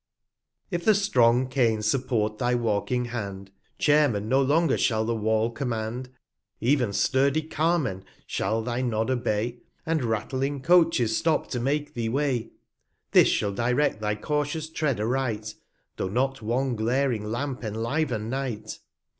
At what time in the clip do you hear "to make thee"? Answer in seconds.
11.51-12.09